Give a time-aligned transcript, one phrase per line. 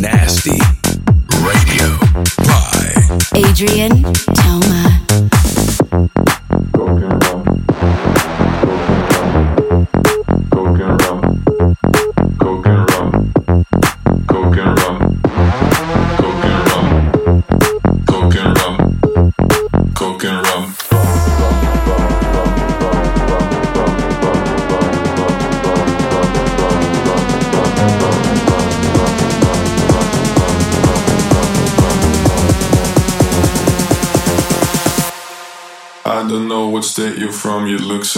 [0.00, 0.58] Nasty
[1.38, 1.96] Radio
[2.38, 4.02] by Adrien
[4.34, 4.85] Toma.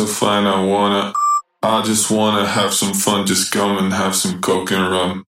[0.07, 1.12] Fine, I wanna.
[1.62, 5.24] I just wanna have some fun, just come and have some coke and rum.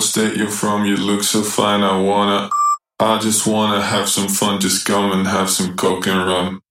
[0.00, 2.50] State you're from, you look so fine, I wanna.
[2.98, 6.62] I just wanna have some fun, just come and have some coke and rum.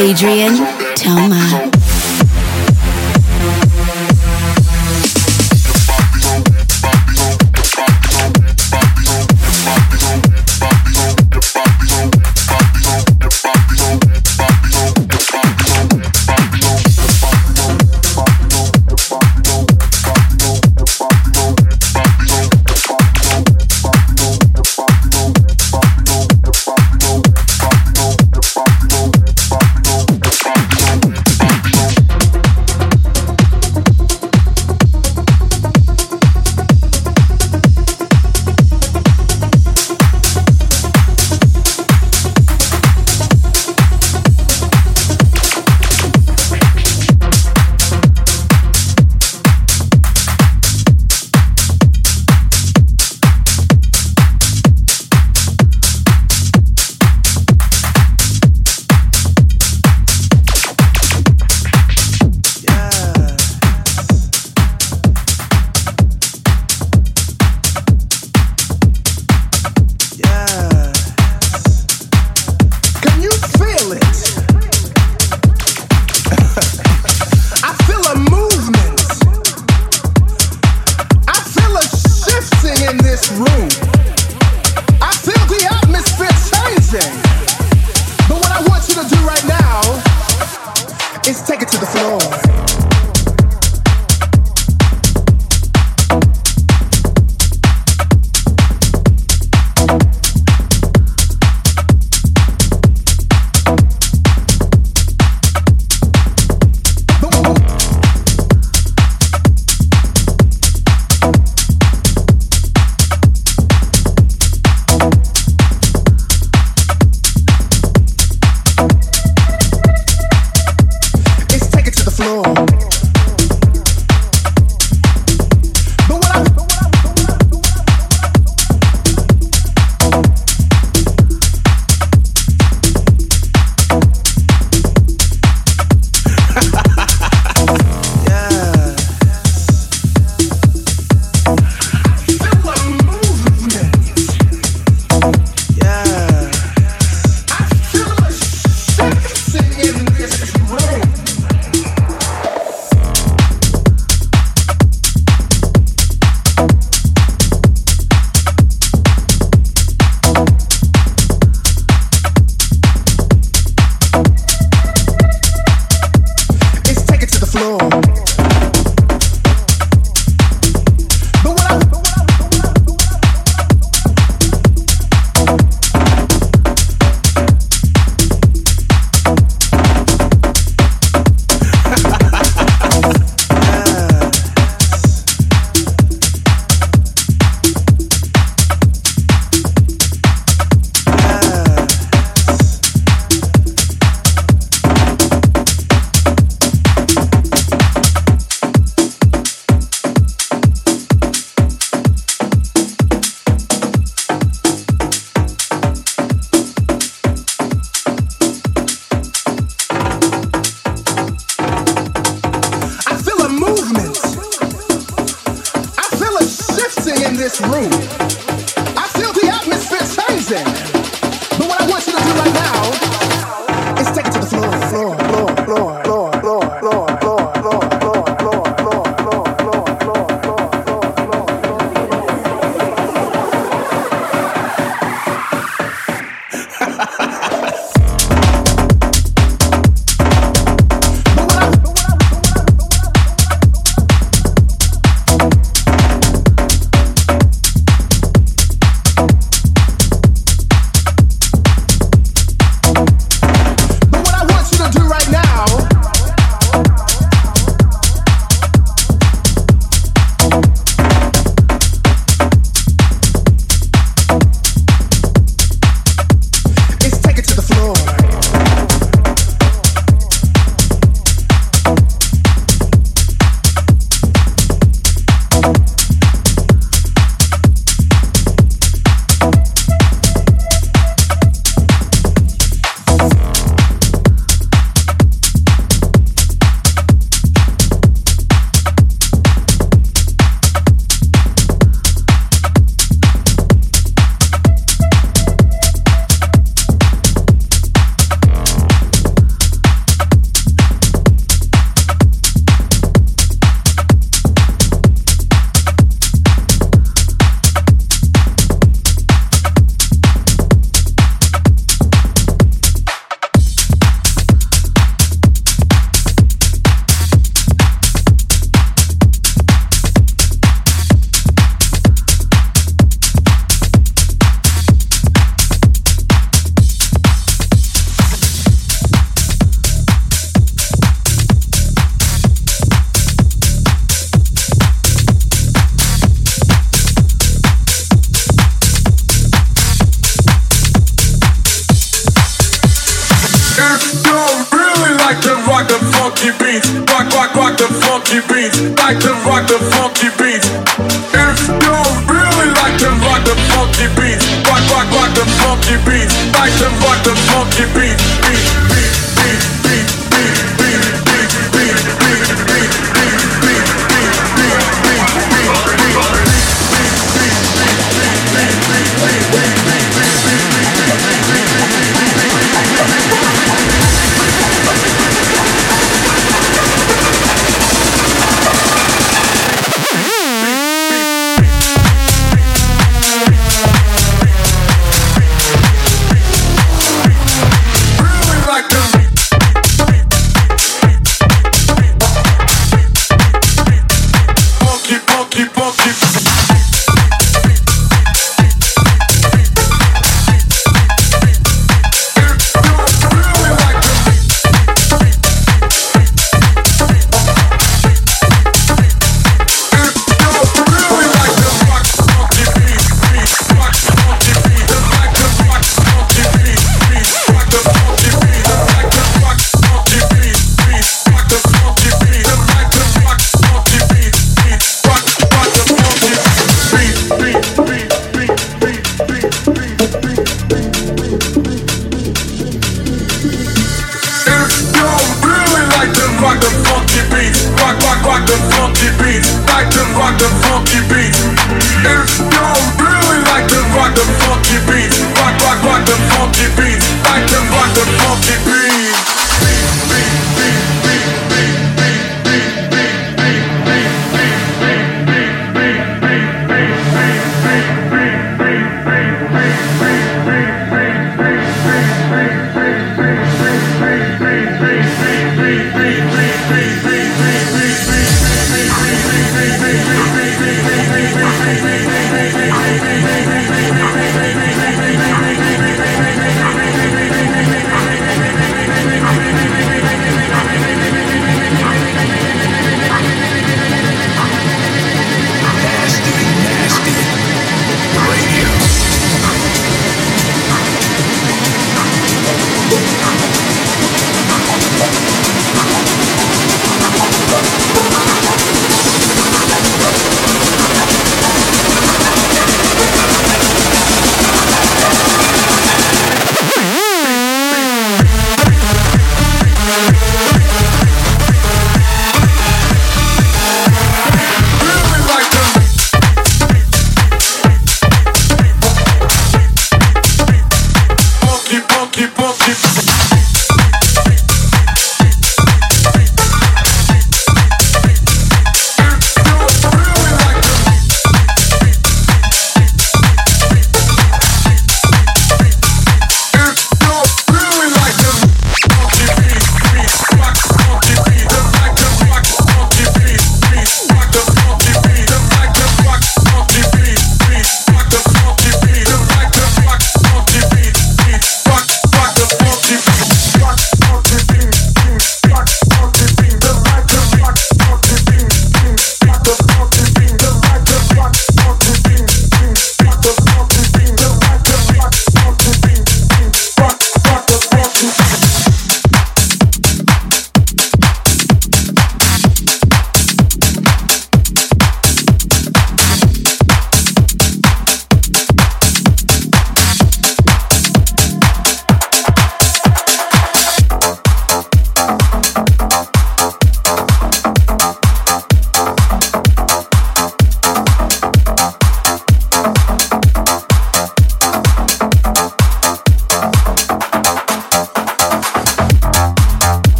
[0.00, 0.56] Adrien
[0.96, 1.69] Toma.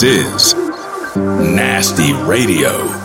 [0.00, 0.54] This is
[1.14, 2.99] Nasty Radio.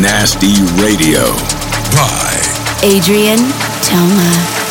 [0.00, 1.22] Nasty Radio
[1.94, 2.34] by
[2.82, 3.38] Adrien
[3.82, 4.63] Toma.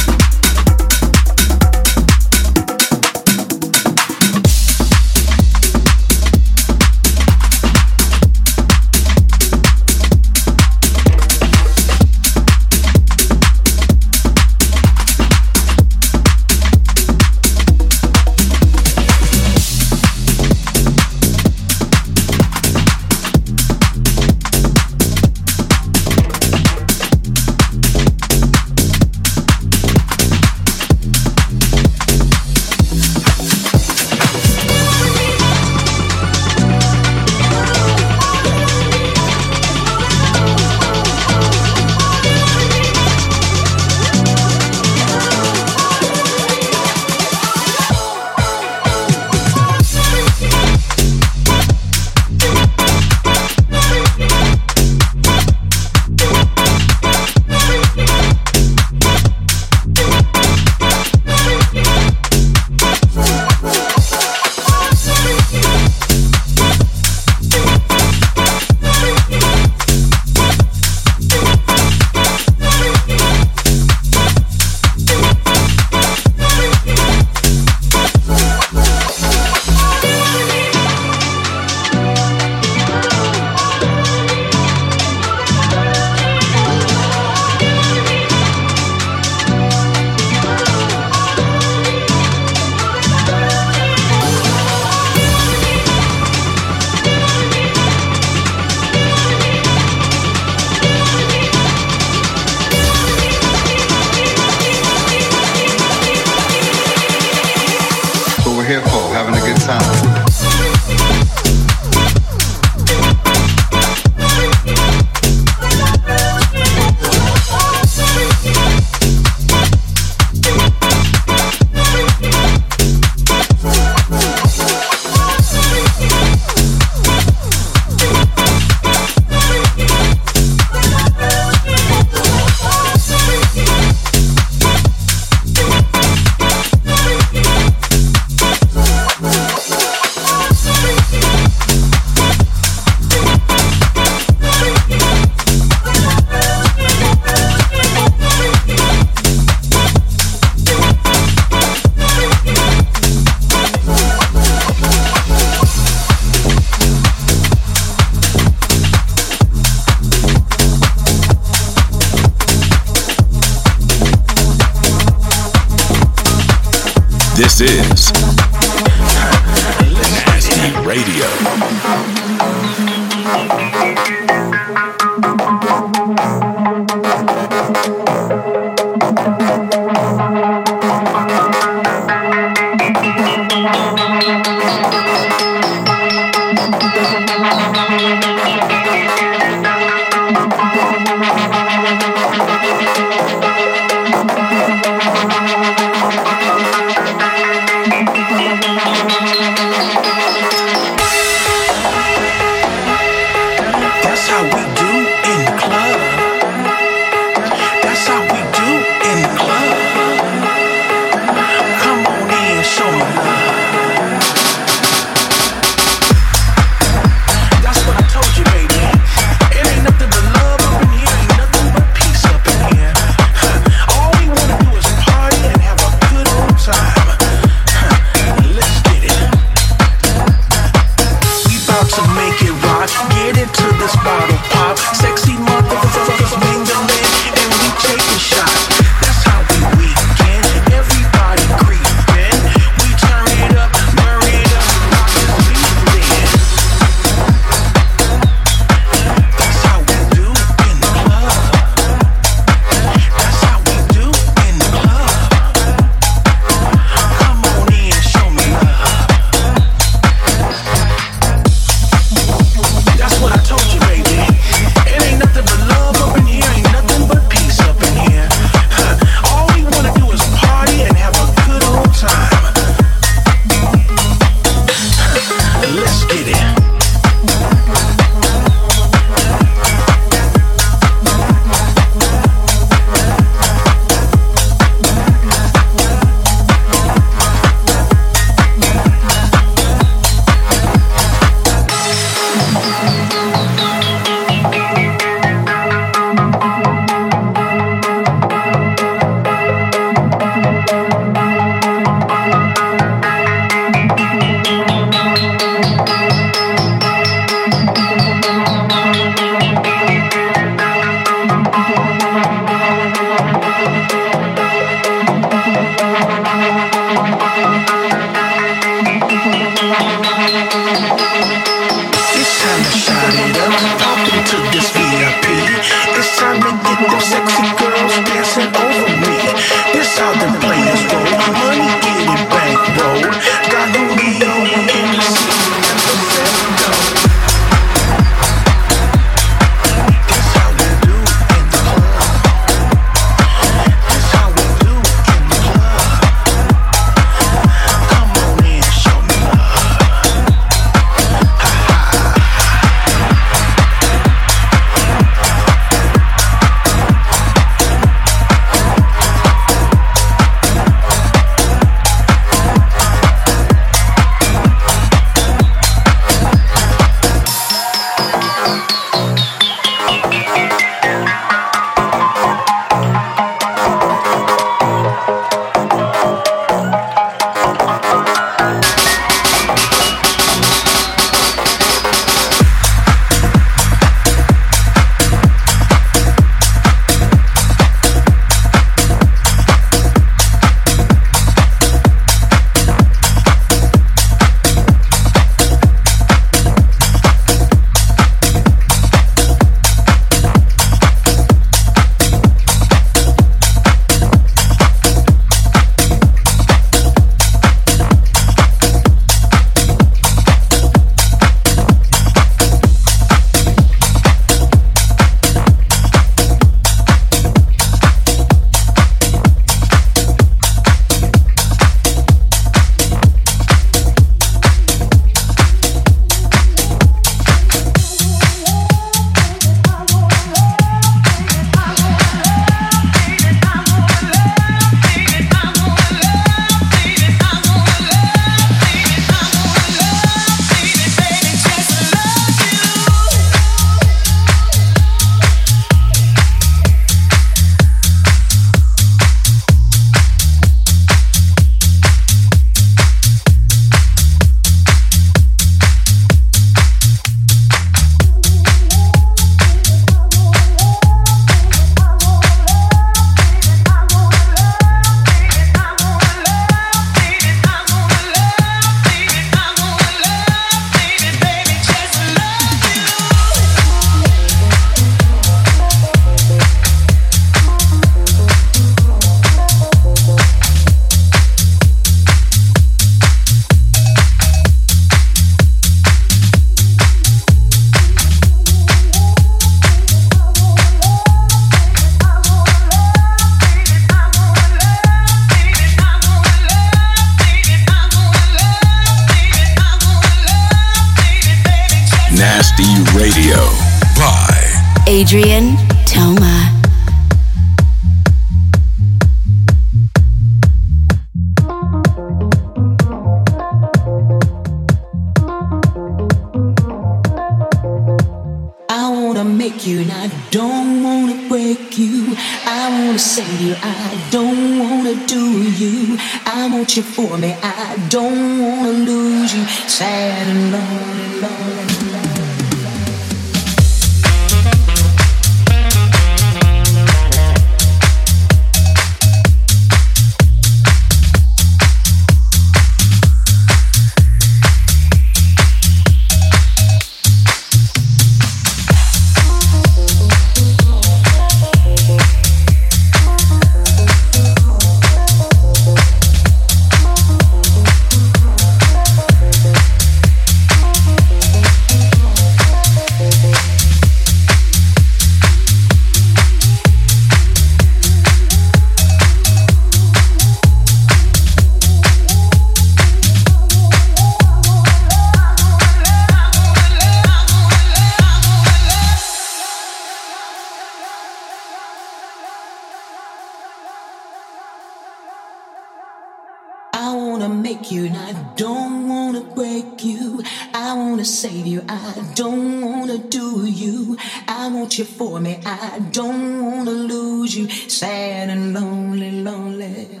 [586.88, 590.22] I wanna make you and I don't wanna break you.
[590.54, 593.98] I wanna save you, I don't wanna do you.
[594.26, 597.46] I want you for me, I don't wanna lose you.
[597.68, 600.00] Sad and lonely, lonely.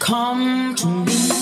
[0.00, 1.33] Come to me.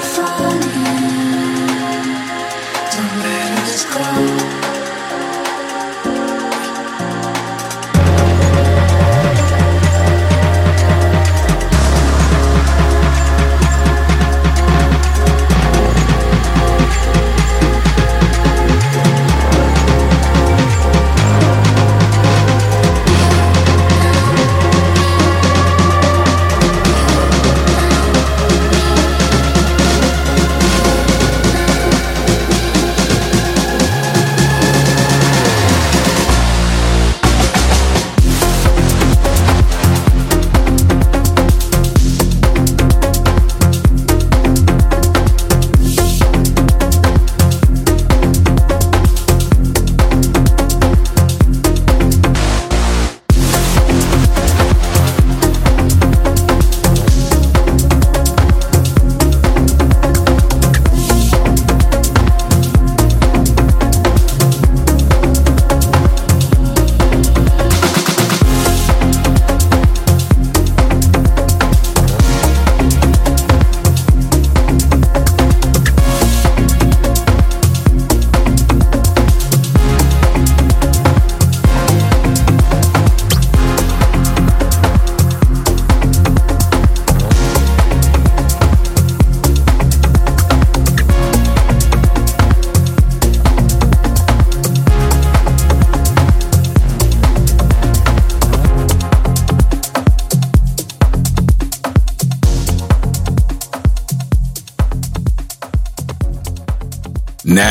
[0.00, 0.79] fun.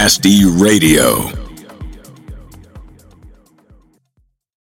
[0.10, 1.39] Nasty Radio.